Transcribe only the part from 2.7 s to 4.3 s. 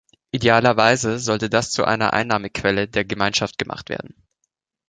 der Gemeinschaft gemacht werden.